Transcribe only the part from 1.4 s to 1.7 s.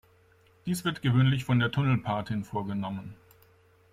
von der